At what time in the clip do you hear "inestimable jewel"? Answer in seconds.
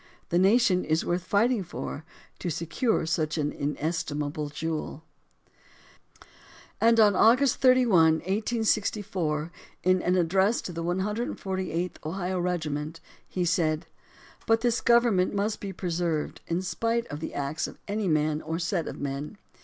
3.51-5.03